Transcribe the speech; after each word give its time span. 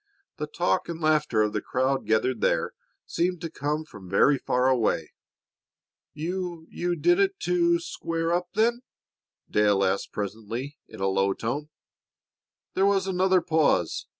The 0.37 0.47
talk 0.47 0.89
and 0.89 0.99
laughter 0.99 1.43
of 1.43 1.53
the 1.53 1.61
crowd 1.61 2.07
gathered 2.07 2.41
there 2.41 2.73
seemed 3.05 3.39
to 3.41 3.51
come 3.51 3.85
from 3.85 4.09
very 4.09 4.39
far 4.39 4.67
away. 4.67 5.13
"You 6.15 6.65
did 6.99 7.19
it 7.19 7.39
to 7.41 7.73
to 7.75 7.79
square 7.79 8.33
up, 8.33 8.47
then?" 8.55 8.81
Dale 9.47 9.83
asked 9.83 10.11
presently 10.11 10.79
in 10.87 11.01
a 11.01 11.07
low 11.07 11.33
tone. 11.33 11.69
There 12.73 12.87
was 12.87 13.05
another 13.05 13.41
pause. 13.41 14.07